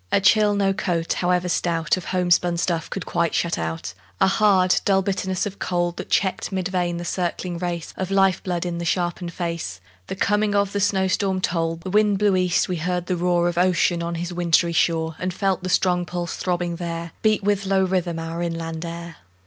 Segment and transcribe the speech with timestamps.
[0.11, 4.81] A chill no coat, however stout, Of homespun stuff could quite shut out, A hard,
[4.83, 8.79] dull bitterness of cold, That checked, mid vein, the circling race Of life blood in
[8.79, 11.81] the sharpened face, The coming of the snow storm told.
[11.81, 15.31] The wind blew east: we heard the roar Of Ocean on his wintry shore, And
[15.35, 19.17] felt the strong pulse throbbing there Beat with low rhythm our inland air.